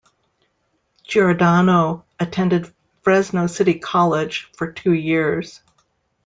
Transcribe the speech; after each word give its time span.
Giordano 1.03 2.05
attended 2.19 2.73
Fresno 3.03 3.45
City 3.45 3.77
College 3.77 4.49
for 4.57 4.71
two 4.71 4.93
years. 4.93 5.61